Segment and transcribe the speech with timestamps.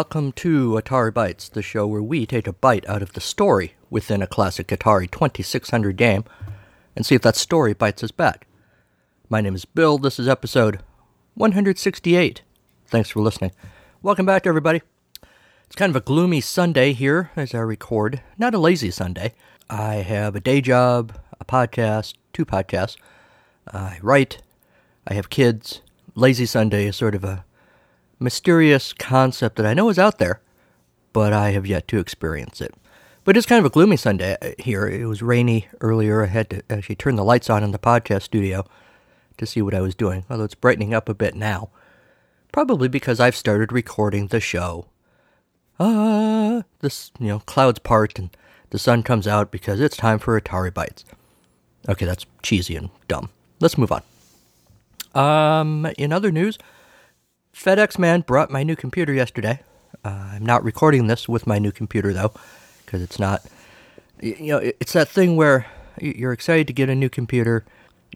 [0.00, 3.74] Welcome to Atari Bytes, the show where we take a bite out of the story
[3.90, 6.24] within a classic Atari 2600 game
[6.96, 8.46] and see if that story bites us back.
[9.28, 9.98] My name is Bill.
[9.98, 10.80] This is episode
[11.34, 12.40] 168.
[12.86, 13.50] Thanks for listening.
[14.00, 14.80] Welcome back, everybody.
[15.66, 18.22] It's kind of a gloomy Sunday here as I record.
[18.38, 19.34] Not a lazy Sunday.
[19.68, 22.96] I have a day job, a podcast, two podcasts.
[23.70, 24.40] I write.
[25.06, 25.82] I have kids.
[26.14, 27.44] Lazy Sunday is sort of a
[28.20, 30.40] mysterious concept that I know is out there,
[31.12, 32.74] but I have yet to experience it.
[33.24, 34.86] But it's kind of a gloomy Sunday uh, here.
[34.86, 36.22] It was rainy earlier.
[36.22, 38.64] I had to actually turn the lights on in the podcast studio
[39.36, 41.70] to see what I was doing, although it's brightening up a bit now.
[42.52, 44.86] Probably because I've started recording the show.
[45.78, 48.30] Ah, this, you know, clouds part and
[48.70, 51.04] the sun comes out because it's time for Atari Bytes.
[51.88, 53.30] Okay, that's cheesy and dumb.
[53.60, 54.02] Let's move on.
[55.14, 56.58] Um, in other news,
[57.54, 59.60] FedEx man brought my new computer yesterday.
[60.04, 62.32] Uh, I'm not recording this with my new computer though,
[62.84, 63.42] because it's not.
[64.20, 65.66] You know, it's that thing where
[66.00, 67.64] you're excited to get a new computer.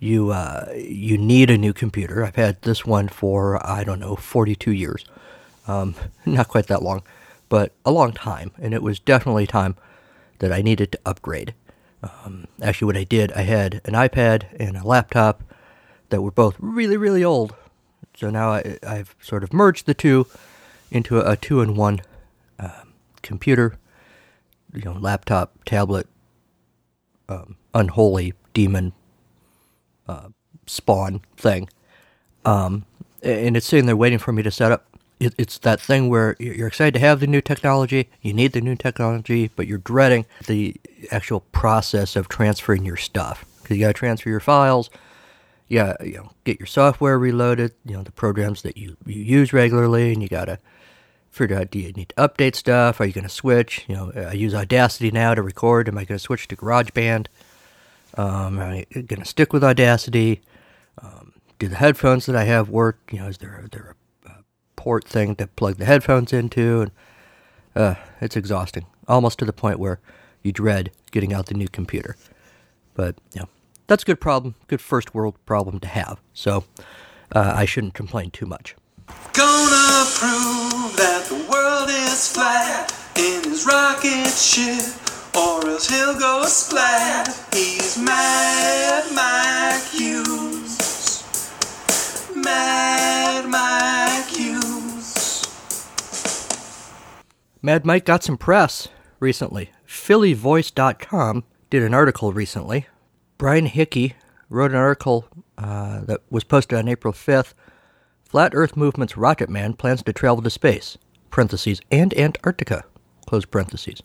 [0.01, 2.25] You uh, you need a new computer.
[2.25, 5.05] I've had this one for I don't know 42 years,
[5.67, 5.95] um,
[6.27, 7.03] not quite that long,
[7.49, 9.77] but a long time, and it was definitely time
[10.39, 11.55] that I needed to upgrade.
[12.03, 15.43] Um, actually, what I did, I had an iPad and a laptop
[16.11, 17.55] that were both really really old
[18.17, 20.27] so now I, have sort of merged the two
[20.91, 22.01] into a, a two-in-one
[22.59, 23.77] um, computer,
[24.73, 26.07] you know, laptop, tablet,
[27.29, 28.93] um, unholy demon
[30.09, 30.29] uh,
[30.67, 31.69] spawn thing.
[32.45, 32.85] Um,
[33.23, 34.87] and it's sitting there waiting for me to set up.
[35.19, 38.61] It, it's that thing where you're excited to have the new technology, you need the
[38.61, 40.77] new technology, but you're dreading the
[41.11, 43.45] actual process of transferring your stuff.
[43.63, 44.91] Because you got to transfer your files,
[45.69, 49.53] yeah, you know, get your software reloaded, you know, the programs that you, you use
[49.53, 50.59] regularly, and you got to
[51.31, 53.01] figure out do you need to update stuff?
[53.01, 53.85] Are you going to switch?
[53.89, 55.89] You know, I use Audacity now to record.
[55.89, 57.27] Am I going to switch to GarageBand?
[58.17, 60.43] Um, am I going to stick with Audacity?
[61.03, 62.99] Um, do the headphones that I have work?
[63.11, 63.97] You know, is there, is there
[64.27, 64.35] a, a
[64.77, 66.83] port thing to plug the headphones into?
[66.83, 66.91] And
[67.75, 69.99] uh, it's exhausting, almost to the point where
[70.43, 72.17] you dread getting out the new computer.
[72.95, 73.49] But, you know,
[73.87, 76.21] that's a good problem, good first world problem to have.
[76.33, 76.65] So
[77.35, 78.75] uh, I shouldn't complain too much.
[79.33, 84.85] Gonna prove that the world is flat in his rocket ship,
[85.37, 87.29] or else he'll go splat.
[87.53, 91.23] He's Mad Mike Hughes.
[92.35, 95.45] Mad Mike Hughes.
[97.61, 98.89] Mad Mike got some press
[99.21, 99.71] recently.
[99.87, 102.87] PhillyVoice.com did an article recently
[103.39, 104.15] Brian Hickey
[104.49, 105.27] wrote an article
[105.59, 107.55] uh, that was posted on April 5th.
[108.23, 110.99] Flat Earth Movement's Rocket Man plans to travel to space,
[111.31, 112.85] parentheses, and Antarctica,
[113.27, 114.03] close parentheses.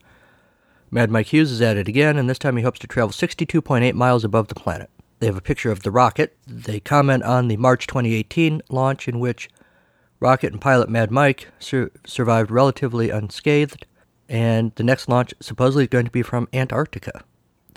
[0.91, 3.93] Mad Mike Hughes is at it again, and this time he hopes to travel 62.8
[3.93, 4.89] miles above the planet.
[5.19, 6.35] They have a picture of the rocket.
[6.47, 9.49] They comment on the March 2018 launch, in which
[10.19, 13.85] rocket and pilot Mad Mike sur- survived relatively unscathed,
[14.27, 17.23] and the next launch supposedly is going to be from Antarctica.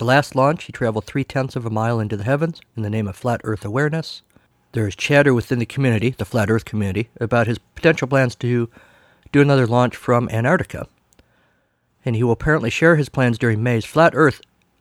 [0.02, 2.90] The last launch, he traveled three tenths of a mile into the heavens in the
[2.90, 4.22] name of flat Earth awareness.
[4.72, 8.68] There is chatter within the community, the flat Earth community, about his potential plans to
[9.30, 10.88] do another launch from Antarctica.
[12.04, 14.40] And he will apparently share his plans during May's Flat Earth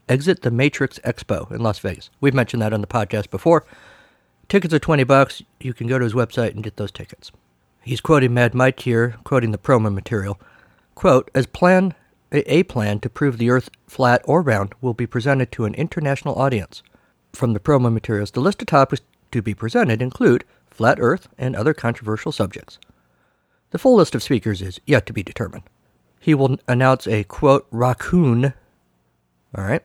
[0.10, 2.10] Exit the Matrix Expo in Las Vegas.
[2.20, 3.64] We've mentioned that on the podcast before.
[4.50, 5.44] Tickets are 20 bucks.
[5.60, 7.32] You can go to his website and get those tickets.
[7.84, 10.40] He's quoting Mad Mike here, quoting the promo material.
[10.96, 11.94] Quote, as planned
[12.32, 16.36] a plan to prove the Earth flat or round will be presented to an international
[16.36, 16.82] audience.
[17.34, 19.02] From the promo materials, the list of topics
[19.32, 22.80] to be presented include flat Earth and other controversial subjects.
[23.72, 25.64] The full list of speakers is yet to be determined.
[26.20, 28.54] He will announce a quote raccoon,
[29.56, 29.84] all right,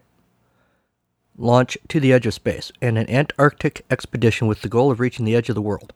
[1.37, 5.25] launch to the edge of space and an Antarctic expedition with the goal of reaching
[5.25, 5.93] the edge of the world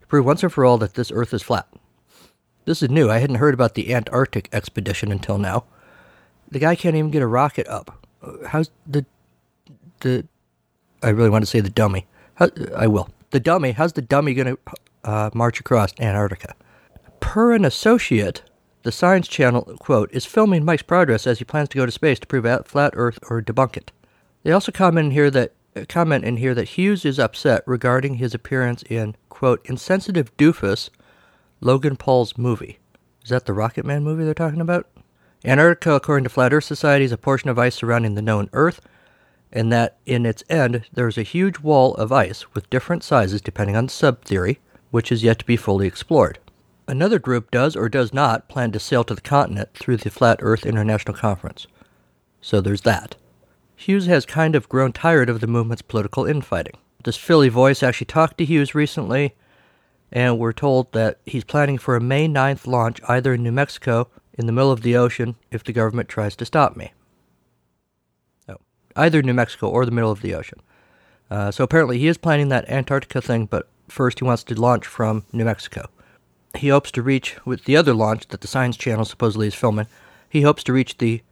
[0.00, 1.66] to prove once and for all that this Earth is flat.
[2.64, 3.10] This is new.
[3.10, 5.64] I hadn't heard about the Antarctic expedition until now.
[6.50, 8.06] The guy can't even get a rocket up.
[8.48, 9.06] How's the
[10.00, 10.26] the?
[11.02, 12.06] I really want to say the dummy.
[12.34, 13.08] How, I will.
[13.30, 13.72] The dummy.
[13.72, 14.58] How's the dummy going to
[15.04, 16.54] uh, march across Antarctica?
[17.20, 18.42] Per an associate,
[18.82, 22.18] the Science Channel quote is filming Mike's progress as he plans to go to space
[22.18, 23.92] to prove out flat Earth or debunk it.
[24.42, 25.52] They also comment in here that
[25.88, 30.90] comment in here that Hughes is upset regarding his appearance in quote insensitive doofus
[31.60, 32.78] Logan Paul's movie.
[33.22, 34.88] Is that the Rocket Man movie they're talking about?
[35.44, 38.80] Antarctica, according to Flat Earth Society, is a portion of ice surrounding the known Earth,
[39.50, 43.40] and that in its end there is a huge wall of ice with different sizes
[43.40, 44.58] depending on the subtheory,
[44.90, 46.38] which is yet to be fully explored.
[46.86, 50.38] Another group does or does not plan to sail to the continent through the Flat
[50.42, 51.66] Earth International Conference.
[52.40, 53.16] So there's that.
[53.76, 56.76] Hughes has kind of grown tired of the movement's political infighting.
[57.02, 59.34] This Philly voice actually talked to Hughes recently,
[60.12, 64.10] and we're told that he's planning for a May 9th launch either in New Mexico
[64.34, 66.92] in the middle of the ocean if the government tries to stop me.
[68.48, 68.56] Oh,
[68.96, 70.60] either New Mexico or the middle of the ocean.
[71.30, 74.86] Uh, so apparently he is planning that Antarctica thing, but first he wants to launch
[74.86, 75.88] from New Mexico.
[76.56, 79.86] He hopes to reach, with the other launch that the Science Channel supposedly is filming,
[80.28, 81.22] he hopes to reach the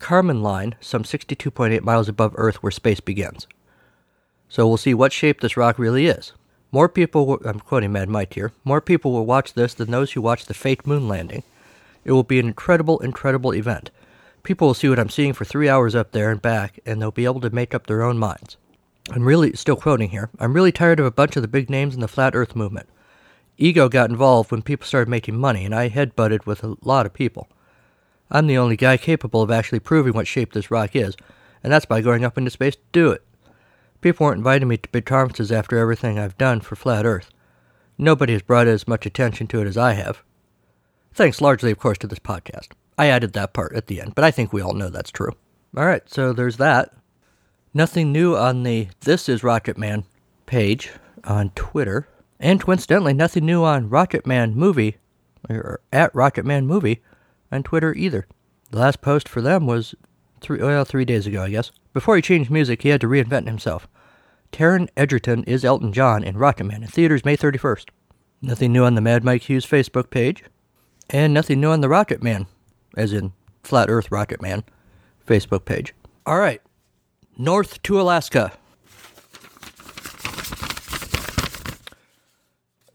[0.00, 3.46] Kármán line, some 62.8 miles above Earth where space begins.
[4.48, 6.32] So we'll see what shape this rock really is.
[6.72, 10.12] More people, will, I'm quoting Mad Mike here, more people will watch this than those
[10.12, 11.44] who watched the fake moon landing.
[12.04, 13.90] It will be an incredible, incredible event.
[14.42, 17.10] People will see what I'm seeing for three hours up there and back, and they'll
[17.10, 18.56] be able to make up their own minds.
[19.10, 21.94] I'm really, still quoting here, I'm really tired of a bunch of the big names
[21.94, 22.88] in the flat earth movement.
[23.56, 27.14] Ego got involved when people started making money, and I headbutted with a lot of
[27.14, 27.48] people.
[28.30, 31.16] I'm the only guy capable of actually proving what shape this rock is,
[31.62, 33.22] and that's by going up into space to do it.
[34.00, 37.30] People weren't inviting me to big conferences after everything I've done for Flat Earth.
[37.96, 40.22] Nobody has brought as much attention to it as I have.
[41.14, 42.68] Thanks largely, of course, to this podcast.
[42.98, 45.30] I added that part at the end, but I think we all know that's true.
[45.76, 46.92] All right, so there's that.
[47.72, 50.04] Nothing new on the This Is Rocket Man
[50.46, 50.92] page
[51.24, 52.08] on Twitter.
[52.40, 54.96] And coincidentally, nothing new on Rocket Man Movie,
[55.48, 57.00] or at Rocket Man Movie,
[57.50, 58.26] on Twitter either.
[58.70, 59.94] The last post for them was
[60.40, 61.70] three, well, three days ago, I guess.
[61.92, 63.86] Before he changed music, he had to reinvent himself.
[64.50, 67.86] Taron Egerton is Elton John in Rocket Man in theaters May 31st.
[68.42, 70.42] Nothing new on the Mad Mike Hughes Facebook page.
[71.10, 72.46] And nothing new on the Rocket Man,
[72.96, 74.64] as in Flat Earth Rocket Man,
[75.26, 75.94] Facebook page.
[76.26, 76.60] All right,
[77.36, 78.52] north to Alaska.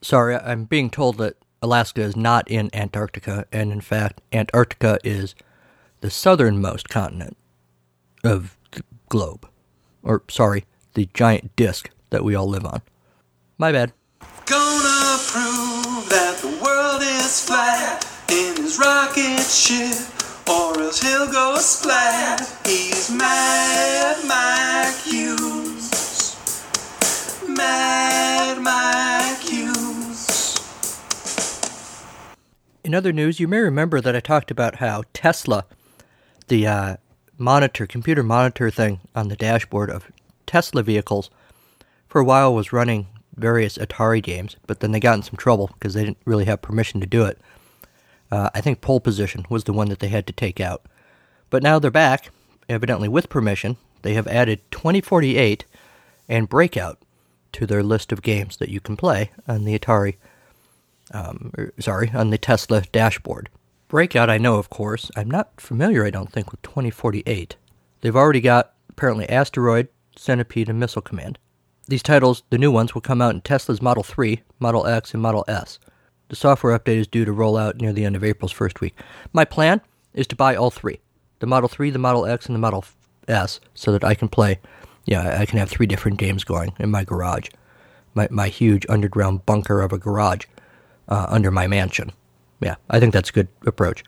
[0.01, 5.35] Sorry, I'm being told that Alaska is not in Antarctica, and in fact, Antarctica is
[6.01, 7.38] the southernmost continent
[8.23, 9.47] of the globe.
[10.01, 12.81] Or, sorry, the giant disk that we all live on.
[13.57, 13.94] My bad.
[14.45, 14.98] Gonna
[17.29, 19.95] in his rocket ship,
[20.49, 22.41] or else he'll go splat.
[22.65, 26.35] He's Mad Mike Hughes.
[27.47, 30.57] Mad Mike Hughes.
[32.83, 35.65] In other news, you may remember that I talked about how Tesla,
[36.47, 36.97] the uh,
[37.37, 40.11] monitor, computer monitor thing on the dashboard of
[40.47, 41.29] Tesla vehicles,
[42.07, 43.05] for a while was running
[43.39, 46.62] various Atari games, but then they got in some trouble because they didn't really have
[46.62, 47.39] permission to do it.
[48.31, 50.86] Uh, I think Pole Position was the one that they had to take out.
[51.50, 52.31] But now they're back,
[52.68, 53.77] evidently with permission.
[54.01, 55.65] They have added 2048
[56.27, 57.00] and Breakout
[57.53, 60.16] to their list of games that you can play on the Atari,
[61.11, 63.49] um, er, sorry, on the Tesla dashboard.
[63.87, 65.09] Breakout, I know, of course.
[65.16, 67.56] I'm not familiar, I don't think, with 2048.
[68.02, 71.40] They've already got, apparently, Asteroid, Centipede, and Missile Command.
[71.89, 75.23] These titles, the new ones, will come out in Tesla's Model 3, Model X, and
[75.23, 75.79] Model S.
[76.27, 78.95] The software update is due to roll out near the end of April's first week.
[79.33, 79.81] My plan
[80.13, 80.99] is to buy all three
[81.39, 82.85] the Model 3, the Model X, and the Model
[83.27, 84.59] S so that I can play.
[85.05, 87.47] Yeah, I can have three different games going in my garage.
[88.13, 90.45] My, my huge underground bunker of a garage
[91.07, 92.11] uh, under my mansion.
[92.61, 94.03] Yeah, I think that's a good approach.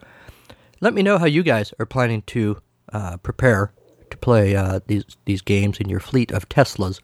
[0.82, 2.62] Let me know how you guys are planning to
[2.94, 3.74] uh, prepare
[4.12, 7.00] to play uh, these these games in your fleet of Teslas.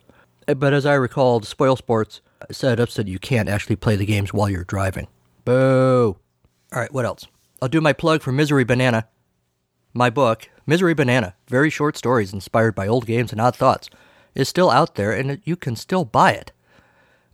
[0.48, 3.96] Uh, But as I recall, Spoil Sports set up so that you can't actually play
[3.96, 5.08] the games while you're driving.
[5.46, 6.18] Boo!
[6.74, 7.26] All right, what else?
[7.62, 9.08] I'll do my plug for Misery Banana.
[9.94, 13.90] My book, Misery Banana, very short stories inspired by old games and odd thoughts,
[14.36, 16.52] is still out there and you can still buy it.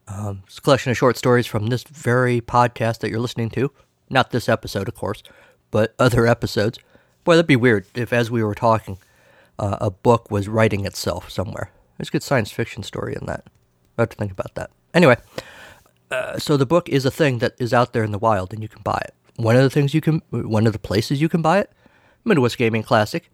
[0.08, 3.72] Um, it's a collection of short stories from this very podcast that you're listening to.
[4.10, 5.24] Not this episode, of course,
[5.72, 6.80] but other episodes.
[7.24, 8.98] Boy, that'd be weird if, as we were talking,
[9.60, 11.72] uh, a book was writing itself somewhere.
[11.98, 13.46] There's a good science fiction story in that.
[13.98, 14.72] I have to think about that.
[14.94, 15.18] Anyway,
[16.12, 18.62] uh, so the book is a thing that is out there in the wild, and
[18.62, 19.14] you can buy it.
[19.36, 21.72] One of the things you can, one of the places you can buy it,
[22.24, 23.30] Midwest Gaming Classic.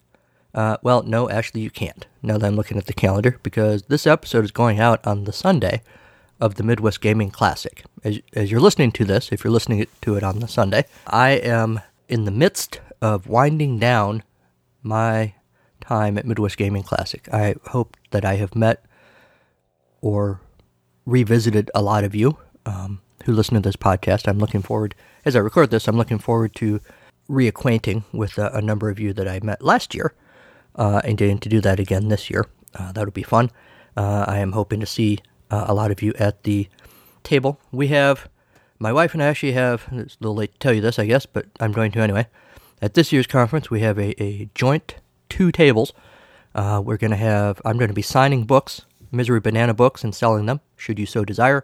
[0.53, 2.07] Uh, well, no, actually, you can't.
[2.23, 5.33] Now that I'm looking at the calendar, because this episode is going out on the
[5.33, 5.81] Sunday
[6.39, 7.83] of the Midwest Gaming Classic.
[8.03, 11.31] As, as you're listening to this, if you're listening to it on the Sunday, I
[11.31, 14.23] am in the midst of winding down
[14.81, 15.33] my
[15.81, 17.27] time at Midwest Gaming Classic.
[17.33, 18.85] I hope that I have met
[20.01, 20.41] or
[21.05, 24.27] revisited a lot of you um, who listen to this podcast.
[24.27, 24.95] I'm looking forward,
[25.25, 26.79] as I record this, I'm looking forward to
[27.29, 30.13] reacquainting with a, a number of you that I met last year
[30.75, 32.45] uh, and getting to do that again this year.
[32.73, 33.51] Uh, that'll be fun.
[33.97, 35.19] Uh, I am hoping to see
[35.51, 36.67] uh, a lot of you at the
[37.23, 37.59] table.
[37.71, 38.29] We have
[38.79, 41.05] My wife and I actually have, it's a little late to tell you this, I
[41.05, 42.27] guess, but I'm going to anyway.
[42.81, 44.95] At this year's conference, we have a, a joint
[45.29, 45.93] two tables.
[46.55, 48.81] Uh, we're going to have, I'm going to be signing books,
[49.11, 51.63] Misery Banana books, and selling them, should you so desire.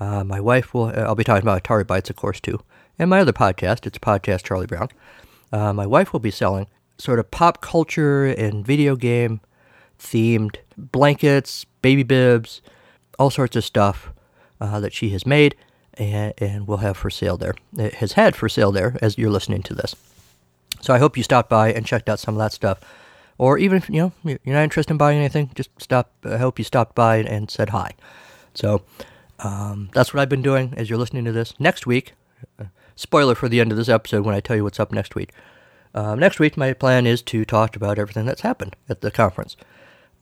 [0.00, 2.60] Uh, my wife will, I'll be talking about Atari Bytes, of course, too.
[2.98, 4.88] And my other podcast, it's Podcast Charlie Brown.
[5.52, 9.40] Uh, my wife will be selling sort of pop culture and video game
[9.98, 12.62] themed blankets, baby bibs,
[13.18, 14.12] all sorts of stuff
[14.60, 15.56] uh, that she has made
[15.94, 17.54] and, and will have for sale there.
[17.76, 19.94] It has had for sale there as you're listening to this.
[20.84, 22.78] So I hope you stopped by and checked out some of that stuff.
[23.38, 26.12] Or even if you know you're not interested in buying anything, just stop.
[26.24, 27.92] I hope you stopped by and said hi.
[28.52, 28.82] So
[29.38, 31.58] um, that's what I've been doing as you're listening to this.
[31.58, 32.12] Next week,
[32.60, 32.64] uh,
[32.96, 35.30] spoiler for the end of this episode when I tell you what's up next week.
[35.94, 39.56] Um, next week, my plan is to talk about everything that's happened at the conference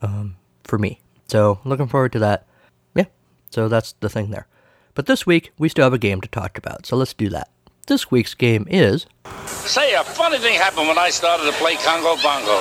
[0.01, 1.01] um, for me.
[1.27, 2.47] So, looking forward to that.
[2.95, 3.07] Yeah,
[3.51, 4.47] so that's the thing there.
[4.95, 7.52] But this week, we still have a game to talk about, so let's do that.
[7.89, 9.07] This week's game is.
[9.47, 12.59] Say, a funny thing happened when I started to play Congo Bongo.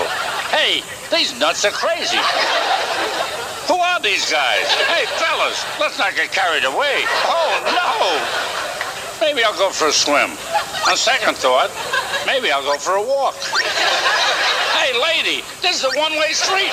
[0.49, 0.81] Hey,
[1.15, 2.17] these nuts are crazy.
[3.67, 4.65] Who are these guys?
[4.89, 7.05] Hey, fellas, let's not get carried away.
[7.29, 9.21] Oh, no!
[9.21, 10.31] Maybe I'll go for a swim.
[10.89, 11.69] On second thought,
[12.25, 13.35] maybe I'll go for a walk.
[14.91, 16.67] Hey, lady, this is a one-way street.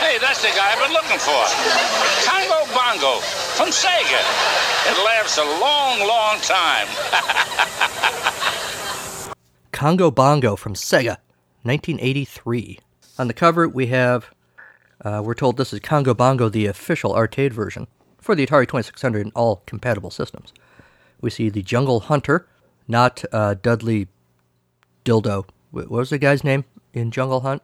[0.00, 1.30] Hey, that's the guy I've been looking for.
[2.26, 3.20] Congo Bongo
[3.54, 4.18] from Sega.
[4.90, 6.88] It lasts a long, long time.
[9.70, 11.18] Congo Bongo from Sega,
[11.62, 12.80] 1983.
[13.20, 14.34] On the cover, we have,
[15.04, 17.86] uh, we're told this is Congo Bongo, the official arcade version
[18.20, 20.52] for the Atari 2600 and all compatible systems.
[21.20, 22.48] We see the Jungle Hunter,
[22.88, 24.08] not uh, Dudley
[25.04, 25.46] Dildo.
[25.70, 26.64] What was the guy's name
[26.96, 27.62] in Jungle Hunt?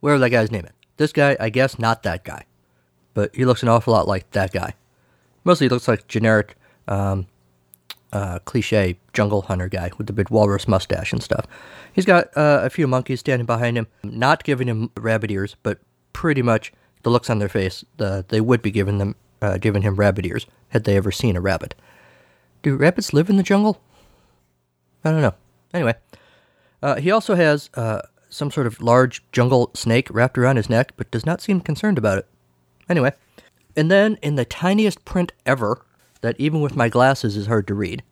[0.00, 0.72] Whatever that guy's name is.
[0.96, 2.44] This guy, I guess, not that guy.
[3.14, 4.74] But he looks an awful lot like that guy.
[5.44, 6.56] Mostly looks like generic,
[6.86, 7.26] um,
[8.12, 11.46] uh, cliche jungle hunter guy with the big walrus mustache and stuff.
[11.92, 15.78] He's got uh, a few monkeys standing behind him, not giving him rabbit ears, but
[16.12, 16.72] pretty much
[17.02, 20.26] the looks on their face, the, they would be giving them, uh, giving him rabbit
[20.26, 21.74] ears had they ever seen a rabbit.
[22.62, 23.80] Do rabbits live in the jungle?
[25.04, 25.34] I don't know.
[25.72, 25.94] Anyway,
[26.82, 30.92] uh, he also has uh, some sort of large jungle snake wrapped around his neck,
[30.96, 32.26] but does not seem concerned about it.
[32.88, 33.12] Anyway,
[33.76, 35.84] and then in the tiniest print ever,
[36.22, 38.02] that even with my glasses is hard to read,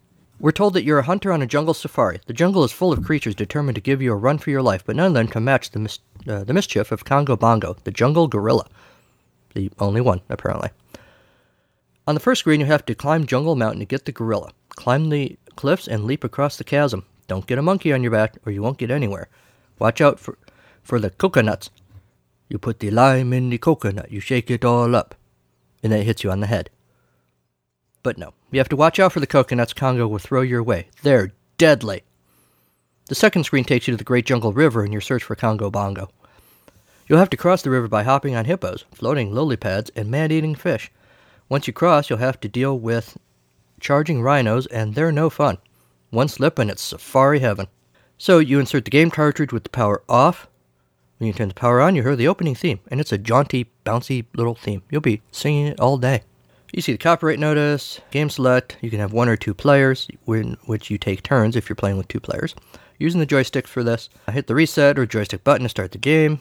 [0.40, 2.20] we're told that you're a hunter on a jungle safari.
[2.26, 4.84] The jungle is full of creatures determined to give you a run for your life,
[4.87, 5.98] but none of them can match the, mis-
[6.28, 8.66] uh, the mischief of Congo Bongo, the jungle gorilla.
[9.54, 10.70] The only one, apparently.
[12.06, 14.52] On the first screen, you have to climb Jungle Mountain to get the gorilla.
[14.70, 17.04] Climb the cliffs and leap across the chasm.
[17.26, 19.28] Don't get a monkey on your back, or you won't get anywhere.
[19.78, 20.38] Watch out for,
[20.82, 21.70] for the coconuts.
[22.49, 25.14] You put the lime in the coconut, you shake it all up,
[25.82, 26.70] and then it hits you on the head.
[28.02, 30.88] But no, you have to watch out for the coconuts Congo will throw your way.
[31.02, 32.04] They're deadly.
[33.06, 35.70] The second screen takes you to the Great Jungle River in your search for Congo
[35.70, 36.11] Bongo.
[37.06, 40.30] You'll have to cross the river by hopping on hippos, floating lily pads, and man
[40.30, 40.90] eating fish.
[41.49, 43.16] Once you cross, you'll have to deal with
[43.80, 45.58] charging rhinos, and they're no fun.
[46.11, 47.66] One slip and it's safari heaven.
[48.20, 50.48] So you insert the game cartridge with the power off.
[51.18, 53.70] When you turn the power on, you hear the opening theme, and it's a jaunty,
[53.87, 54.82] bouncy little theme.
[54.90, 56.22] You'll be singing it all day.
[56.72, 58.76] You see the copyright notice, game select.
[58.80, 61.96] You can have one or two players, in which you take turns if you're playing
[61.96, 62.54] with two players.
[62.98, 65.98] Using the joystick for this, I hit the reset or joystick button to start the
[65.98, 66.40] game.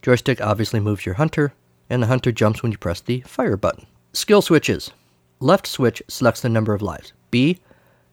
[0.00, 1.52] Joystick obviously moves your hunter,
[1.90, 3.86] and the hunter jumps when you press the fire button.
[4.12, 4.92] Skill switches.
[5.40, 7.12] Left switch selects the number of lives.
[7.30, 7.58] B,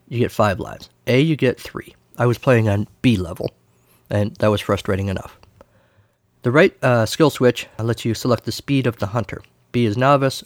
[0.09, 0.89] you get five lives.
[1.05, 1.95] A, you get three.
[2.21, 3.49] I was playing on B level,
[4.07, 5.39] and that was frustrating enough.
[6.43, 9.41] The right uh, skill switch lets you select the speed of the hunter.
[9.71, 10.43] B is novice,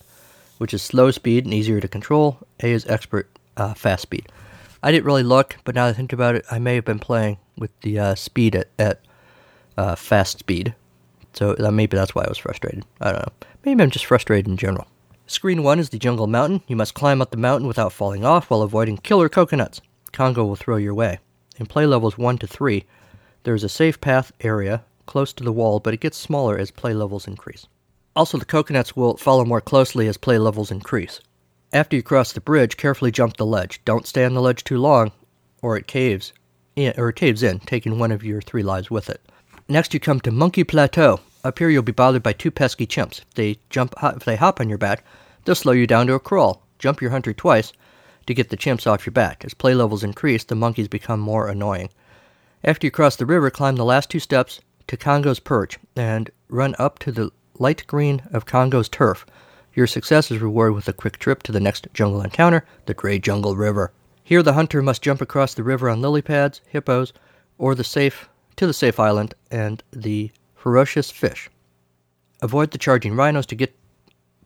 [0.57, 2.39] which is slow speed and easier to control.
[2.63, 3.27] A is expert,
[3.57, 4.29] uh, fast speed.
[4.83, 6.97] I didn't really look, but now that I think about it, I may have been
[6.97, 9.01] playing with the uh, speed at, at
[9.77, 10.75] uh, fast speed.
[11.33, 12.85] So maybe that's why I was frustrated.
[13.01, 13.47] I don't know.
[13.65, 14.87] Maybe I'm just frustrated in general.
[15.27, 16.61] Screen 1 is the Jungle Mountain.
[16.67, 19.81] You must climb up the mountain without falling off while avoiding killer coconuts.
[20.13, 21.19] Congo will throw your way.
[21.57, 22.83] In play levels 1 to 3,
[23.43, 26.69] there is a safe path area close to the wall, but it gets smaller as
[26.69, 27.67] play levels increase.
[28.15, 31.21] Also, the coconuts will follow more closely as play levels increase.
[31.71, 33.79] After you cross the bridge, carefully jump the ledge.
[33.85, 35.11] Don't stay on the ledge too long,
[35.61, 36.33] or it caves,
[36.75, 39.21] in, or it caves in, taking one of your three lives with it.
[39.69, 41.21] Next, you come to Monkey Plateau.
[41.43, 43.19] Up here, you'll be bothered by two pesky chimps.
[43.19, 45.05] If they jump, if they hop on your back,
[45.45, 46.63] they'll slow you down to a crawl.
[46.79, 47.71] Jump your hunter twice
[48.27, 49.45] to get the chimps off your back.
[49.45, 51.89] As play levels increase, the monkeys become more annoying.
[52.63, 56.75] After you cross the river, climb the last two steps to Congo's perch and run
[56.79, 59.25] up to the light green of Congo's turf.
[59.73, 63.23] Your success is rewarded with a quick trip to the next jungle encounter, the Great
[63.23, 63.91] Jungle River.
[64.23, 67.13] Here, the hunter must jump across the river on lily pads, hippos,
[67.57, 71.49] or the safe to the safe island and the ferocious fish.
[72.41, 73.75] Avoid the charging rhinos to get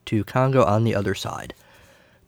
[0.06, 1.54] to Congo on the other side.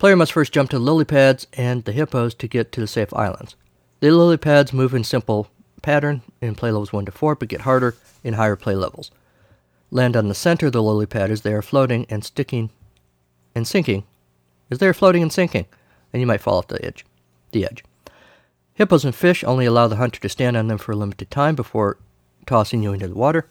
[0.02, 2.88] Player must first jump to the lily pads and the hippos to get to the
[2.88, 3.56] safe islands.
[4.00, 5.48] The lily pads move in simple
[5.84, 7.94] pattern in play levels 1 to 4, but get harder
[8.24, 9.12] in higher play levels.
[9.92, 12.72] Land on the center of the lily pad as they are floating and sticking
[13.54, 14.04] and sinking.
[14.72, 15.68] As they are floating and sinking,
[16.12, 17.06] and you might fall off the edge.
[17.52, 17.84] The edge.
[18.74, 21.54] Hippos and fish only allow the hunter to stand on them for a limited time
[21.54, 22.00] before
[22.48, 23.48] tossing you into the water.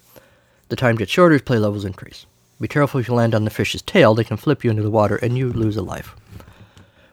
[0.69, 2.27] The time gets shorter as play levels increase.
[2.61, 4.91] Be careful if you land on the fish's tail, they can flip you into the
[4.91, 6.15] water and you lose a life.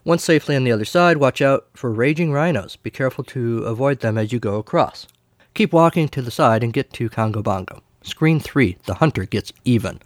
[0.03, 2.75] Once safely on the other side, watch out for raging rhinos.
[2.75, 5.07] Be careful to avoid them as you go across.
[5.53, 7.81] Keep walking to the side and get to Congo Bongo.
[8.03, 9.99] Screen 3 The Hunter Gets Even.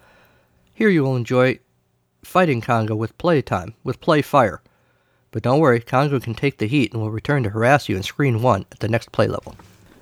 [0.74, 1.60] Here you will enjoy
[2.24, 4.62] fighting Congo with playtime, with play fire.
[5.32, 8.04] But don't worry, Congo can take the heat and will return to harass you in
[8.04, 9.56] screen 1 at the next play level.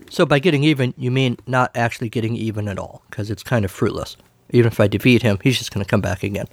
[0.10, 3.64] So by getting even, you mean not actually getting even at all, because it's kind
[3.64, 4.18] of fruitless.
[4.52, 6.48] Even if I defeat him, he's just going to come back again.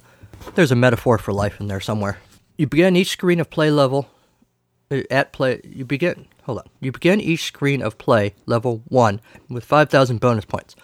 [0.55, 2.19] There's a metaphor for life in there somewhere.
[2.57, 4.09] You begin each screen of play level
[4.91, 5.61] uh, at play.
[5.63, 6.27] You begin.
[6.43, 6.65] Hold on.
[6.79, 10.75] You begin each screen of play level one with 5,000 bonus points.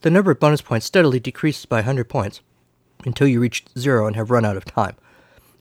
[0.00, 2.40] The number of bonus points steadily decreases by 100 points
[3.06, 4.96] until you reach zero and have run out of time.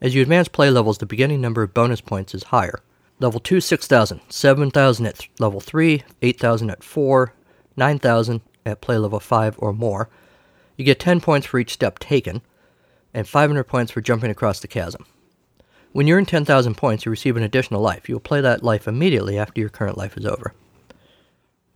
[0.01, 2.81] As you advance play levels, the beginning number of bonus points is higher.
[3.19, 7.33] Level 2, 6,000, 7,000 at th- level 3, 8,000 at 4,
[7.77, 10.09] 9,000 at play level 5 or more.
[10.83, 12.41] You get 10 points for each step taken,
[13.13, 15.05] and 500 points for jumping across the chasm.
[15.93, 18.09] When you earn 10,000 points, you receive an additional life.
[18.09, 20.53] You will play that life immediately after your current life is over.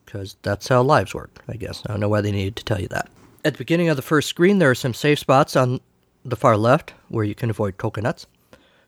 [0.04, 1.84] Because that's how lives work, I guess.
[1.86, 3.10] I don't know why they needed to tell you that.
[3.46, 5.80] At the beginning of the first screen, there are some safe spots on
[6.26, 8.28] the far left where you can avoid coconuts.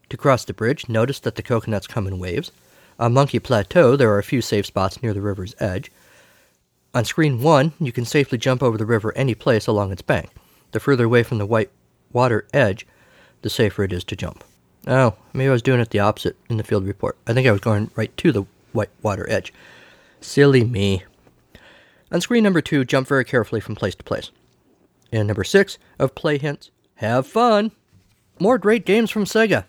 [0.10, 2.52] To cross the bridge, notice that the coconuts come in waves.
[3.00, 5.90] On Monkey Plateau, there are a few safe spots near the river's edge.
[6.94, 10.32] On screen 1, you can safely jump over the river any place along its bank.
[10.72, 11.70] The further away from the white
[12.12, 12.88] water edge,
[13.42, 14.44] the safer it is to jump.
[14.88, 17.18] Oh, maybe I was doing it the opposite in the field report.
[17.28, 19.54] I think I was going right to the white water edge.
[20.22, 21.04] Silly me.
[22.12, 24.32] On screen number 2, jump very carefully from place to place.
[25.12, 27.72] And number 6 of play hints, have fun.
[28.40, 29.66] More great games from Sega.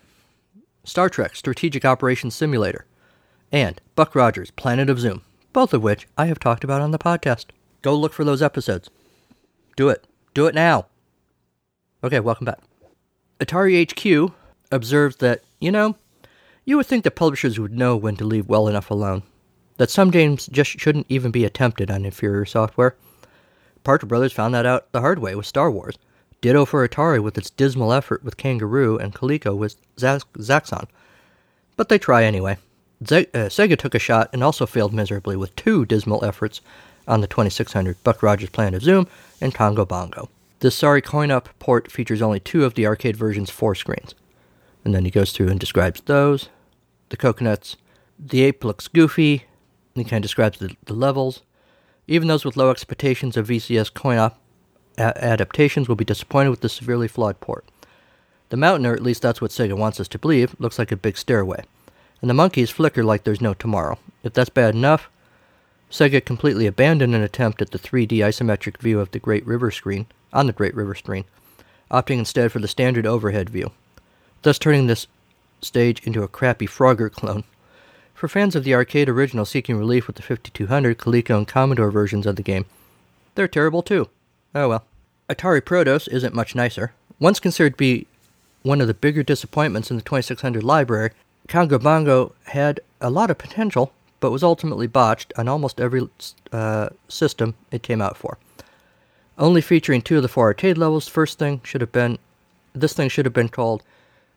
[0.83, 2.85] Star Trek Strategic Operations Simulator,
[3.51, 5.21] and Buck Rogers Planet of Zoom,
[5.53, 7.47] both of which I have talked about on the podcast.
[7.81, 8.89] Go look for those episodes.
[9.75, 10.05] Do it.
[10.33, 10.87] Do it now.
[12.03, 12.59] Okay, welcome back.
[13.39, 14.33] Atari HQ
[14.71, 15.95] observes that, you know,
[16.65, 19.23] you would think that publishers would know when to leave well enough alone.
[19.77, 22.95] That some games just shouldn't even be attempted on inferior software.
[23.83, 25.97] Parker Brothers found that out the hard way with Star Wars.
[26.39, 30.87] Ditto for Atari with its dismal effort with Kangaroo and Coleco with Zax- Zaxxon.
[31.75, 32.57] But they try anyway.
[33.05, 36.61] Ze- uh, Sega took a shot and also failed miserably with two dismal efforts
[37.07, 39.07] on the 2600 Buck Rogers Planet of Zoom
[39.39, 40.29] and Congo Bongo.
[40.59, 44.13] This sorry coin up port features only two of the arcade version's four screens.
[44.85, 46.49] And then he goes through and describes those.
[47.09, 47.77] The coconuts.
[48.19, 49.45] The ape looks goofy.
[49.95, 51.41] He kind of describes the, the levels.
[52.07, 54.39] Even those with low expectations of VCS coin op
[54.97, 57.65] a- adaptations will be disappointed with the severely flawed port.
[58.49, 60.97] The mountain, or at least that's what Sega wants us to believe, looks like a
[60.97, 61.63] big stairway.
[62.21, 63.97] And the monkeys flicker like there's no tomorrow.
[64.23, 65.09] If that's bad enough,
[65.91, 70.05] Sega completely abandoned an attempt at the 3D isometric view of the Great River screen
[70.31, 71.25] on the Great River screen,
[71.89, 73.71] opting instead for the standard overhead view,
[74.43, 75.07] thus turning this
[75.61, 77.43] stage into a crappy Frogger clone.
[78.13, 82.25] For fans of the arcade original seeking relief with the 5200, Coleco, and Commodore versions
[82.25, 82.65] of the game,
[83.35, 84.09] they're terrible too.
[84.53, 84.85] Oh well.
[85.29, 86.93] Atari Protos isn't much nicer.
[87.19, 88.07] Once considered to be
[88.63, 91.11] one of the bigger disappointments in the 2600 library,
[91.47, 96.07] Congo Bongo had a lot of potential, but was ultimately botched on almost every
[96.51, 98.37] uh, system it came out for.
[99.37, 102.19] Only featuring two of the four arcade levels, first thing should have been
[102.73, 103.83] this thing should have been called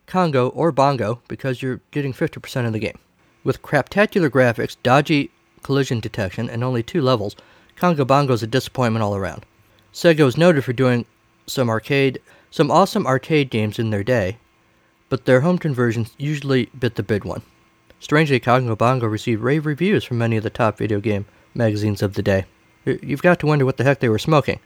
[0.07, 2.99] Congo or Bongo because you're getting 50% of the game.
[3.45, 5.31] With craptacular graphics, dodgy
[5.63, 7.37] collision detection, and only two levels,
[7.77, 9.45] Congo Bongo is a disappointment all around.
[9.93, 11.07] Sega was noted for doing
[11.47, 14.39] some arcade, some awesome arcade games in their day,
[15.09, 17.43] but their home conversions usually bit the big one.
[18.01, 22.15] Strangely, Congo Bongo received rave reviews from many of the top video game magazines of
[22.15, 22.45] the day.
[22.85, 24.61] You've got to wonder what the heck they were smoking,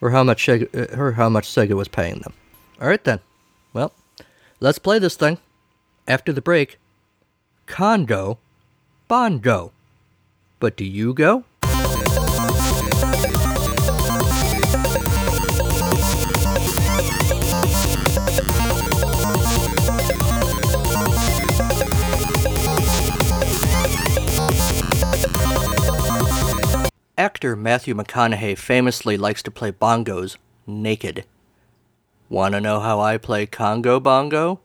[0.00, 2.32] or how much Sega, uh, or how much Sega was paying them.
[2.80, 3.20] All right then.
[3.72, 3.92] Well,
[4.60, 5.38] let's play this thing.
[6.08, 6.78] After the break,
[7.66, 8.38] Congo
[9.08, 9.72] Bongo.
[10.60, 11.44] But do you go?
[27.42, 31.24] Actor Matthew McConaughey famously likes to play bongos naked.
[32.28, 34.60] Want to know how I play Congo Bongo?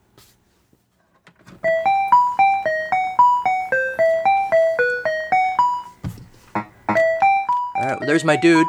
[6.54, 8.68] Well, there's my dude.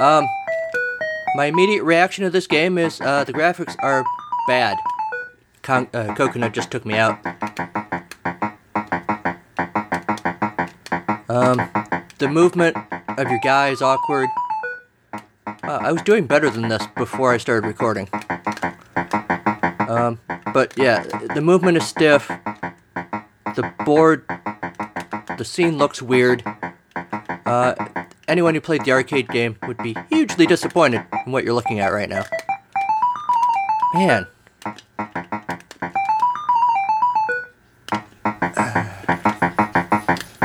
[0.00, 0.26] Um,
[1.34, 4.02] my immediate reaction to this game is uh, the graphics are
[4.48, 4.78] bad.
[5.60, 7.18] Con- uh, Coconut just took me out.
[11.28, 11.60] Um,
[12.16, 12.78] the movement
[13.18, 14.28] of your guy is awkward.
[15.46, 18.08] Uh, I was doing better than this before I started recording.
[19.88, 20.18] Um,
[20.52, 21.02] but yeah,
[21.34, 22.28] the movement is stiff.
[22.28, 24.24] The board,
[25.38, 26.42] the scene looks weird.
[27.46, 27.74] Uh,
[28.28, 31.92] anyone who played the arcade game would be hugely disappointed in what you're looking at
[31.92, 32.24] right now.
[33.94, 34.26] Man.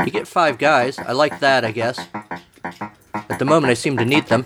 [0.04, 0.98] You get five guys.
[0.98, 2.08] I like that, I guess.
[3.42, 4.44] The moment, I seem to need them.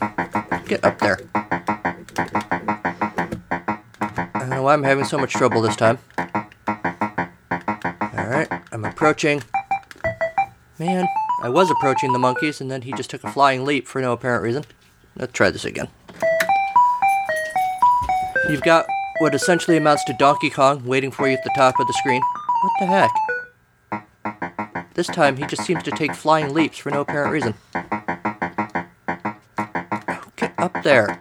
[0.66, 1.18] Get up there.
[4.14, 5.98] I don't know why I'm having so much trouble this time.
[6.66, 9.42] Alright, I'm approaching.
[10.78, 11.06] Man,
[11.42, 14.12] I was approaching the monkeys, and then he just took a flying leap for no
[14.12, 14.64] apparent reason.
[15.14, 15.88] Let's try this again.
[18.48, 18.86] You've got
[19.18, 22.22] what essentially amounts to Donkey Kong waiting for you at the top of the screen.
[22.62, 23.10] What the heck?
[24.94, 27.52] This time, he just seems to take flying leaps for no apparent reason.
[30.66, 31.20] Up there.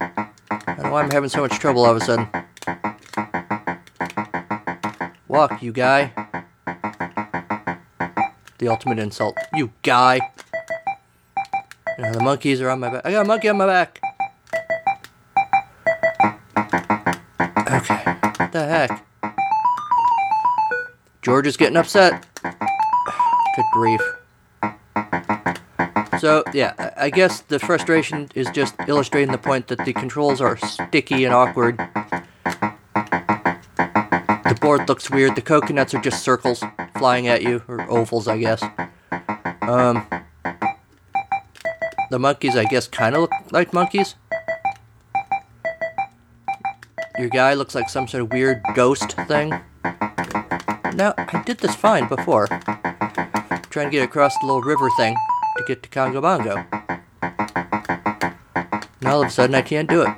[0.00, 2.28] I know why I'm having so much trouble all of a sudden.
[5.28, 6.12] Walk, you guy.
[8.58, 9.34] The ultimate insult.
[9.54, 10.20] You guy.
[11.98, 13.06] Now the monkeys are on my back.
[13.06, 13.98] I got a monkey on my back.
[17.70, 18.04] Okay.
[18.36, 19.06] What the heck?
[21.22, 22.26] George is getting upset.
[22.42, 24.02] Good grief.
[26.22, 30.56] So, yeah, I guess the frustration is just illustrating the point that the controls are
[30.56, 31.78] sticky and awkward.
[34.44, 35.34] The board looks weird.
[35.34, 36.62] The coconuts are just circles
[36.96, 38.62] flying at you, or ovals, I guess.
[39.62, 40.06] Um,
[42.10, 44.14] the monkeys, I guess, kind of look like monkeys.
[47.18, 49.60] Your guy looks like some sort of weird ghost thing.
[50.94, 52.46] Now, I did this fine before.
[53.70, 55.16] Trying to get across the little river thing
[55.62, 56.64] to get to Congo Bongo.
[59.00, 60.08] Now all of a sudden I can't do it.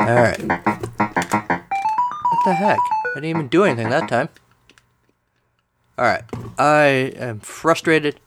[0.00, 0.42] Alright.
[0.42, 2.78] What the heck?
[2.78, 4.28] I didn't even do anything that time.
[5.98, 6.24] Alright.
[6.58, 8.20] I am frustrated,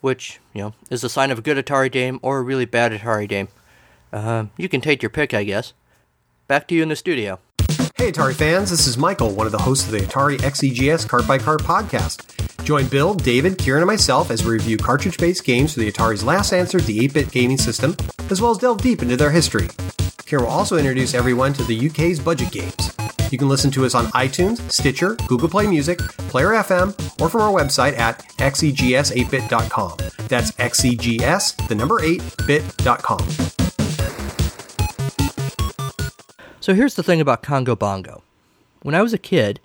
[0.00, 2.92] which, you know, is a sign of a good Atari game or a really bad
[2.92, 3.48] Atari game.
[4.12, 5.72] Um, you can take your pick, I guess.
[6.46, 7.40] Back to you in the studio.
[7.96, 11.26] Hey, Atari fans, this is Michael, one of the hosts of the Atari XEGS Card
[11.26, 12.22] by Card podcast.
[12.62, 16.22] Join Bill, David, Kieran, and myself as we review cartridge based games for the Atari's
[16.22, 17.96] last answer to the 8 bit gaming system,
[18.28, 19.68] as well as delve deep into their history.
[20.26, 22.94] Kieran will also introduce everyone to the UK's budget games.
[23.32, 27.40] You can listen to us on iTunes, Stitcher, Google Play Music, Player FM, or from
[27.40, 29.96] our website at xegs8bit.com.
[30.28, 33.55] That's xegs, the number 8bit.com.
[36.66, 38.24] So here's the thing about Congo Bongo.
[38.82, 39.60] When I was a kid,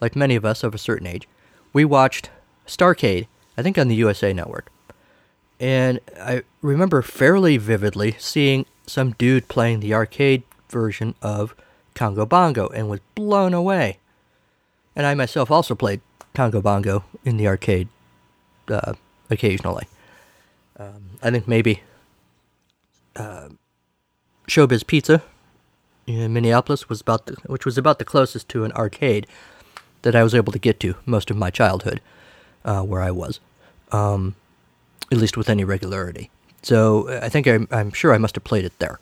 [0.00, 1.28] like many of us of a certain age,
[1.72, 2.28] we watched
[2.66, 4.68] Starcade, I think on the USA Network.
[5.60, 11.54] And I remember fairly vividly seeing some dude playing the arcade version of
[11.94, 13.98] Congo Bongo and was blown away.
[14.96, 16.00] And I myself also played
[16.34, 17.86] Congo Bongo in the arcade
[18.66, 18.94] uh,
[19.30, 19.86] occasionally.
[20.76, 21.84] Um, I think maybe
[23.14, 23.50] uh,
[24.48, 25.22] Showbiz Pizza
[26.18, 29.26] in Minneapolis was about the, which was about the closest to an arcade
[30.02, 32.00] that I was able to get to most of my childhood,
[32.64, 33.40] uh, where I was,
[33.92, 34.34] um,
[35.12, 36.30] at least with any regularity.
[36.62, 38.98] So I think I, I'm sure I must have played it there,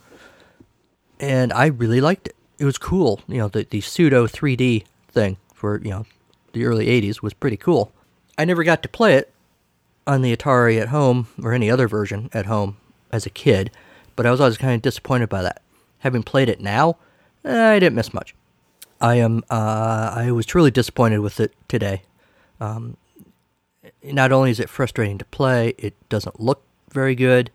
[1.19, 2.37] and I really liked it.
[2.59, 6.07] It was cool, you know, the the pseudo 3D thing for you know
[6.53, 7.93] the early '80s was pretty cool.
[8.37, 9.33] I never got to play it
[10.07, 12.77] on the Atari at home or any other version at home
[13.13, 13.71] as a kid,
[14.17, 15.63] but I was always kind of disappointed by that
[16.01, 16.97] having played it now,
[17.45, 18.35] eh, I didn't miss much.
[19.01, 19.45] I am.
[19.49, 22.03] Uh, I was truly disappointed with it today.
[22.61, 22.97] Um,
[24.03, 27.51] not only is it frustrating to play, it doesn't look very good.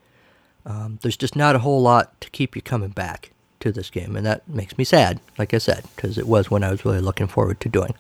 [0.65, 4.15] Um, there's just not a whole lot to keep you coming back to this game,
[4.15, 5.19] and that makes me sad.
[5.38, 7.93] Like I said, because it was one I was really looking forward to doing.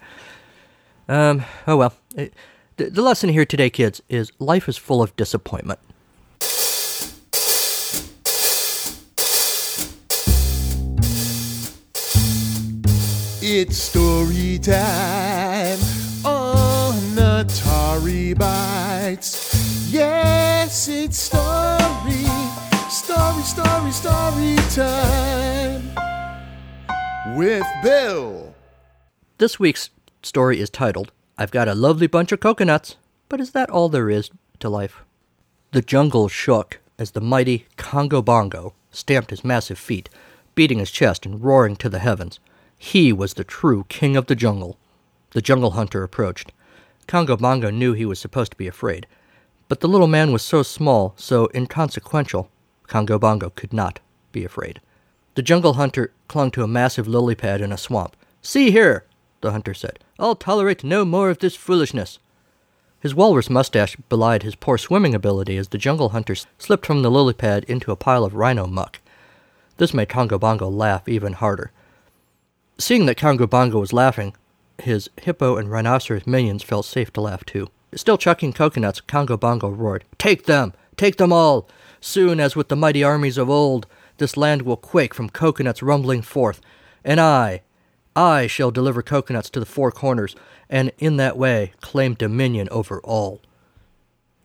[1.09, 1.93] Um, oh well.
[2.15, 2.33] It,
[2.77, 5.79] the lesson here today, kids, is life is full of disappointment.
[13.65, 15.79] It's story time
[16.25, 19.89] on Atari Bytes.
[19.89, 22.25] Yes, it's story,
[22.89, 25.95] story, story, story time
[27.37, 28.53] with Bill.
[29.37, 32.97] This week's story is titled, I've Got a Lovely Bunch of Coconuts,
[33.29, 35.05] but is that all there is to life?
[35.71, 40.09] The jungle shook as the mighty Congo Bongo stamped his massive feet,
[40.53, 42.41] beating his chest and roaring to the heavens.
[42.77, 44.77] He was the true king of the jungle.
[45.31, 46.51] The jungle hunter approached.
[47.07, 49.07] Congo Bongo knew he was supposed to be afraid,
[49.67, 52.49] but the little man was so small, so inconsequential,
[52.87, 53.99] Congo Bongo could not
[54.31, 54.79] be afraid.
[55.35, 58.15] The jungle hunter clung to a massive lily pad in a swamp.
[58.41, 59.05] See here,
[59.41, 59.99] the hunter said.
[60.19, 62.19] I'll tolerate no more of this foolishness.
[62.99, 67.11] His walrus mustache belied his poor swimming ability as the jungle hunter slipped from the
[67.11, 68.99] lily pad into a pile of rhino muck.
[69.77, 71.71] This made Congo Bongo laugh even harder.
[72.77, 74.33] Seeing that Congo Bongo was laughing,
[74.79, 77.69] his hippo and rhinoceros minions felt safe to laugh too.
[77.95, 80.73] Still chucking coconuts, Congo Bongo roared, Take them!
[80.97, 81.67] Take them all!
[82.01, 83.85] Soon as with the mighty armies of old,
[84.17, 86.59] this land will quake from coconuts rumbling forth,
[87.03, 87.61] and I,
[88.15, 90.35] I shall deliver coconuts to the four corners,
[90.69, 93.41] and in that way claim dominion over all.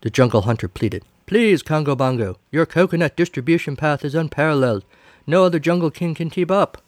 [0.03, 4.85] The jungle hunter pleaded, Please, Congo Bongo, your coconut distribution path is unparalleled.
[5.27, 6.81] No other jungle king can keep up.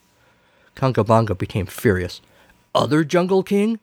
[0.75, 2.21] Congo Bongo became furious.
[2.75, 3.81] Other jungle king?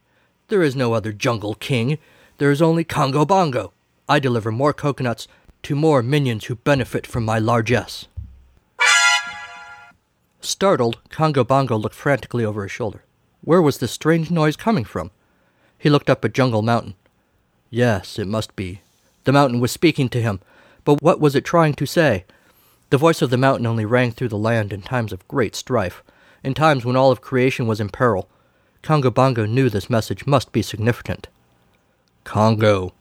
[0.48, 1.98] There is no other jungle king.
[2.38, 3.74] There is only Congo Bongo.
[4.08, 5.28] I deliver more coconuts
[5.64, 8.08] to more minions who benefit from my largesse.
[10.40, 13.04] Startled, Congo Bongo looked frantically over his shoulder.
[13.42, 15.12] Where was this strange noise coming from?
[15.78, 16.96] He looked up at Jungle Mountain.
[17.70, 18.82] Yes, it must be.
[19.26, 20.40] The mountain was speaking to him,
[20.86, 22.24] but what was it trying to say?
[22.90, 26.02] The voice of the mountain only rang through the land in times of great strife,
[26.44, 28.30] in times when all of creation was in peril.
[28.82, 31.28] Congo Bongo knew this message must be significant.
[32.24, 32.94] Congo,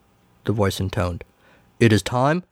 [0.45, 1.23] the voice intoned.
[1.79, 2.43] It is time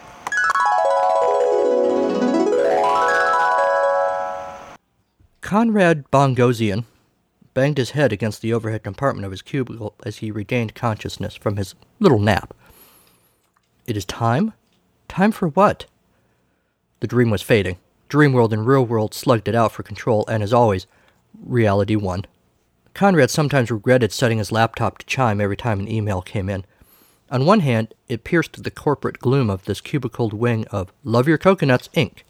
[5.45, 6.85] Conrad Bongosian
[7.53, 11.57] banged his head against the overhead compartment of his cubicle as he regained consciousness from
[11.57, 12.55] his little nap.
[13.85, 14.53] It is time?
[15.07, 15.85] Time for what?
[16.99, 17.77] The dream was fading.
[18.07, 20.87] Dream world and real world slugged it out for control, and as always,
[21.43, 22.25] reality won.
[22.93, 26.65] Conrad sometimes regretted setting his laptop to chime every time an email came in.
[27.31, 31.37] On one hand, it pierced the corporate gloom of this cubicled wing of Love Your
[31.37, 32.21] Coconuts, Inc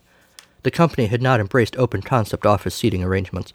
[0.65, 3.53] the company had not embraced open concept office seating arrangements.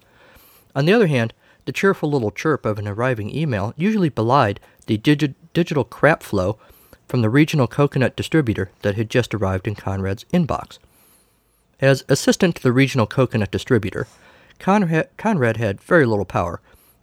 [0.76, 4.96] On the other hand, the cheerful little chirp of an arriving email usually belied the
[4.96, 6.56] digi- digital crap flow
[7.08, 10.78] from the regional coconut distributor that had just arrived in Conrad's inbox.
[11.80, 14.06] As assistant to the regional coconut distributor,
[14.58, 16.60] Conrad, had very little power,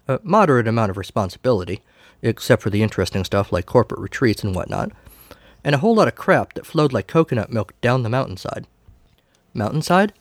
[0.08, 1.82] a moderate amount of responsibility,
[2.22, 4.92] except for the interesting stuff like corporate retreats and whatnot,
[5.64, 8.68] and a whole lot of crap that flowed like coconut milk down the mountainside.
[9.56, 10.14] Mountainside?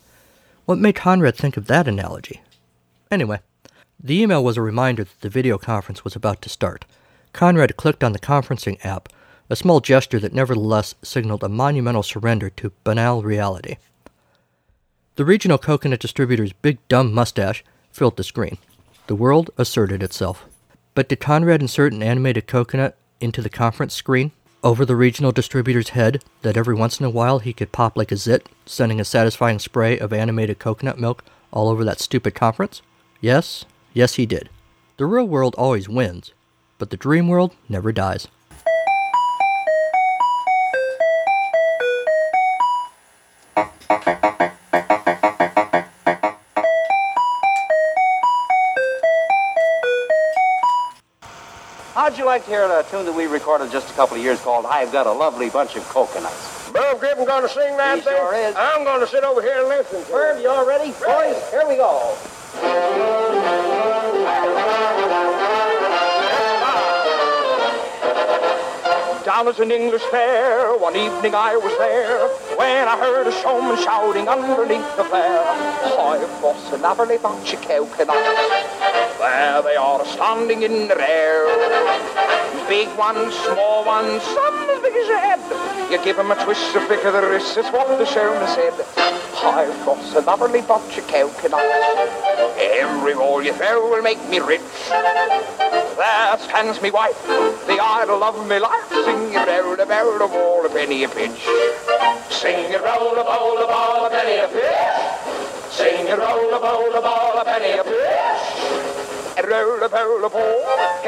[0.65, 2.41] What made Conrad think of that analogy?
[3.11, 3.41] Anyway,
[4.03, 6.87] the email was a reminder that the video conference was about to start.
[7.35, 9.11] Conrad clicked on the conferencing app,
[9.51, 13.77] a small gesture that nevertheless signaled a monumental surrender to banal reality.
[15.17, 18.59] The regional coconut distributor's big dumb mustache filled the screen.
[19.07, 20.45] The world asserted itself.
[20.95, 24.33] But did Conrad insert an animated coconut into the conference screen?
[24.67, 28.11] over the regional distributor's head that every once in a while he could pop like
[28.11, 32.83] a zit, sending a satisfying spray of animated coconut milk all over that stupid conference?
[33.21, 34.49] Yes, yes, he did.
[34.97, 36.33] The real world always wins,
[36.79, 38.27] but the dream world never dies.
[52.47, 54.41] How'd you like to hear a tune that we recorded just a couple of years
[54.41, 56.71] called I've Got a Lovely Bunch of Coconuts?
[56.71, 58.15] Bill Griffin gonna sing that He thing?
[58.17, 58.55] sure is.
[58.57, 60.93] I'm gonna sit over here and listen to Herb, you all ready?
[60.93, 62.17] Boys, here we go.
[69.37, 74.27] At an English fair, one evening I was there, when I heard a showman shouting
[74.27, 78.17] underneath the flare, Hi, boss, a lovely bunch of coconuts.
[79.21, 81.45] There they are, standing in the air.
[82.67, 85.91] Big ones, small ones, some as big as your head.
[85.91, 88.73] You give 'em a twist, flick of the wrist, it's what the showman said.
[89.35, 91.63] Hi, boss, a lovely bunch of coconuts.
[92.57, 94.63] Every roll you throw will make me rich.
[95.97, 100.67] There stands me wife, the idol of me life, singing roll a barrel of all
[100.67, 101.41] a penny a pinch.
[102.29, 105.73] Sing it roll a bowl a ball a penny a fish.
[105.73, 109.47] Sing it roll a bowl a ball a penny a fish.
[109.49, 110.65] roll a roll a ball,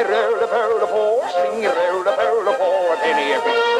[0.08, 3.40] roll a roll a ball, sing a roll a roll a ball, a penny a
[3.44, 3.77] bit.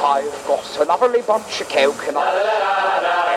[0.00, 2.48] I've got a lovely bunch of coconuts,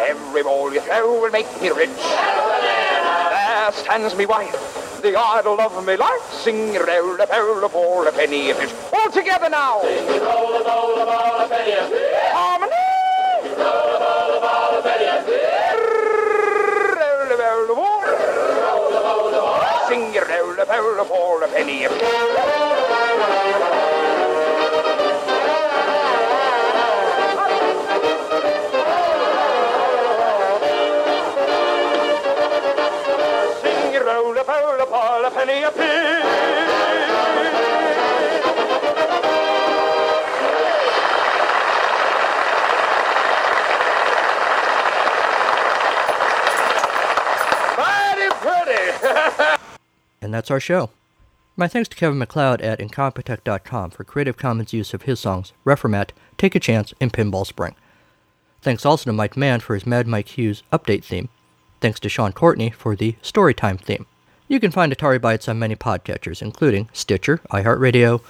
[0.08, 1.90] every ball you throw will make me rich.
[1.90, 8.08] There stands me wife, the idol of me life, sing roll a roll a ball
[8.08, 8.72] a penny a fish.
[8.94, 9.82] All together now.
[9.82, 11.82] Roll a bowl, a ball, a penny a
[12.32, 12.72] Harmony.
[13.58, 15.26] Roll a bowl, a ball, a penny a
[16.96, 18.06] Roll a roll a ball.
[19.90, 23.81] Sing roll a roll a ball a penny a fish.
[35.34, 35.64] Mighty
[48.42, 49.58] pretty.
[50.22, 50.90] And that's our show.
[51.56, 56.10] My thanks to Kevin MacLeod at Incompetech.com for Creative Commons use of his songs Reformat,
[56.38, 57.76] Take a Chance, and Pinball Spring.
[58.62, 61.30] Thanks also to Mike Mann for his Mad Mike Hughes update theme.
[61.80, 64.06] Thanks to Sean Courtney for the Storytime theme.
[64.52, 68.22] You can find Atari Bytes on many podcatchers, including Stitcher, iHeartRadio,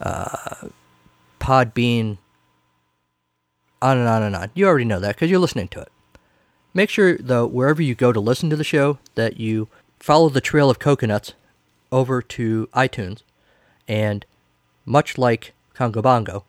[0.00, 0.68] uh,
[1.40, 2.18] Podbean,
[3.82, 4.50] on and on and on.
[4.54, 5.88] You already know that because you're listening to it.
[6.72, 9.66] Make sure, though, wherever you go to listen to the show, that you
[9.98, 11.32] follow the trail of coconuts
[11.90, 13.22] over to iTunes
[13.88, 14.24] and,
[14.84, 16.44] much like Congo Bongo,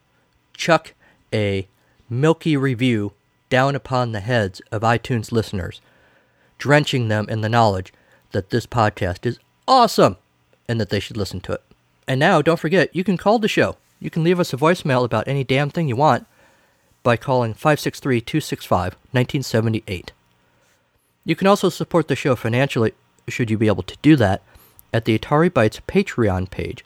[0.54, 0.94] chuck
[1.34, 1.68] a
[2.08, 3.14] milky review
[3.50, 5.82] down upon the heads of iTunes listeners,
[6.60, 7.92] drenching them in the knowledge
[8.38, 10.16] that this podcast is awesome
[10.70, 11.64] and that they should listen to it.
[12.08, 13.78] And now, don't forget, you can call the show.
[14.00, 16.28] You can leave us a voicemail about any damn thing you want
[17.02, 20.12] by calling 563 265 1978.
[21.26, 22.94] You can also support the show financially,
[23.28, 24.44] should you be able to do that,
[24.94, 26.86] at the Atari Bytes Patreon page,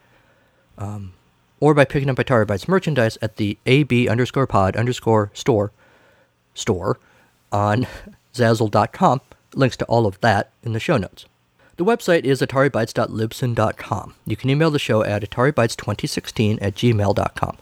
[0.78, 1.12] um,
[1.60, 5.74] or by picking up Atari Bytes merchandise at the AB underscore pod underscore store
[6.54, 6.98] store
[7.52, 7.88] on
[8.34, 9.20] Zazzle.com.
[9.54, 11.26] Links to all of that in the show notes.
[11.82, 14.14] The website is ataribytes.libsyn.com.
[14.28, 17.58] You can email the show at ataribytes2016 at gmail.com.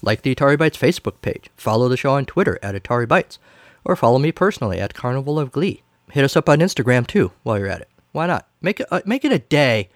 [0.00, 1.50] Like the Atari Bytes Facebook page.
[1.54, 3.36] Follow the show on Twitter at Atari Bytes.
[3.84, 5.82] Or follow me personally at Carnival of Glee.
[6.12, 7.90] Hit us up on Instagram too while you're at it.
[8.12, 8.48] Why not?
[8.62, 9.90] Make it, uh, make it a day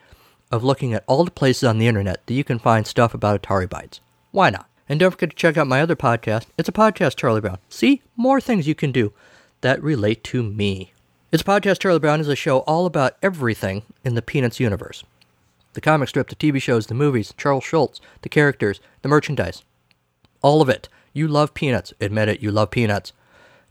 [0.50, 3.40] of looking at all the places on the internet that you can find stuff about
[3.40, 4.00] Atari Bytes.
[4.32, 4.68] Why not?
[4.86, 6.44] And don't forget to check out my other podcast.
[6.58, 7.56] It's a podcast, Charlie Brown.
[7.70, 8.02] See?
[8.16, 9.14] More things you can do
[9.62, 10.91] that relate to me.
[11.32, 15.02] It's podcast, Charlie Brown is a show all about everything in the Peanuts universe.
[15.72, 19.62] The comic strip, the TV shows, the movies, Charles Schulz, the characters, the merchandise.
[20.42, 20.90] All of it.
[21.14, 21.94] You love Peanuts.
[22.02, 23.14] Admit it, you love Peanuts.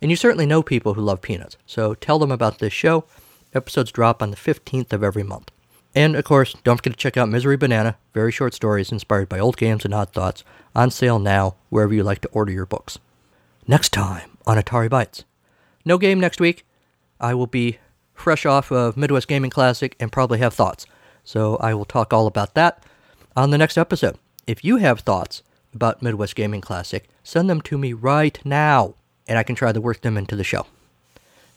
[0.02, 1.56] And you certainly know people who love Peanuts.
[1.68, 3.04] So tell them about this show.
[3.54, 5.52] Episodes drop on the 15th of every month.
[5.94, 9.38] And of course, don't forget to check out Misery Banana, very short stories inspired by
[9.38, 10.44] old games and odd thoughts,
[10.76, 12.98] on sale now wherever you like to order your books.
[13.68, 15.26] Next time on Atari Bytes.
[15.86, 16.66] No game next week.
[17.22, 17.78] I will be
[18.14, 20.86] fresh off of Midwest Gaming Classic and probably have thoughts.
[21.24, 22.84] So I will talk all about that
[23.38, 24.18] on the next episode.
[24.48, 25.44] If you have thoughts
[25.74, 28.96] about Midwest Gaming Classic, send them to me right now,
[29.28, 30.66] and I can try to work them into the show.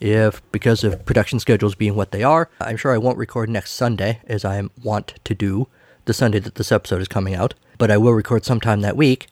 [0.01, 3.73] If, because of production schedules being what they are, I'm sure I won't record next
[3.73, 5.69] Sunday, as I want to do
[6.05, 9.29] the Sunday that this episode is coming out, but I will record sometime that week.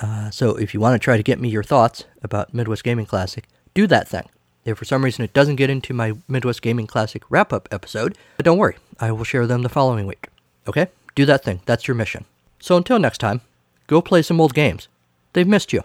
[0.00, 3.06] Uh, so if you want to try to get me your thoughts about Midwest Gaming
[3.06, 4.28] Classic, do that thing.
[4.68, 8.18] If for some reason it doesn't get into my Midwest Gaming Classic wrap up episode,
[8.36, 10.28] but don't worry, I will share them the following week.
[10.66, 10.88] Okay?
[11.14, 11.62] Do that thing.
[11.64, 12.26] That's your mission.
[12.60, 13.40] So until next time,
[13.86, 14.88] go play some old games.
[15.32, 15.84] They've missed you.